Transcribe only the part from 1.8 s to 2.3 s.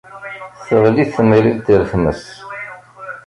tmes.